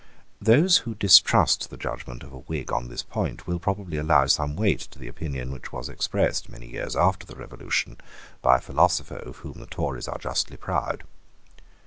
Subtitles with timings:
[0.41, 4.55] Those who distrust the judgment of a Whig on this point will probably allow some
[4.55, 7.97] weight to the opinion which was expressed, many years after the Revolution,
[8.41, 11.03] by a philosopher of whom the Tories are justly proud.